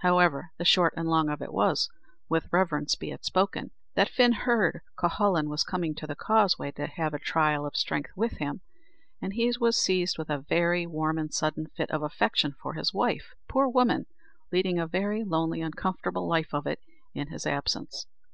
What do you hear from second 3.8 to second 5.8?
that Fin heard Cuhullin was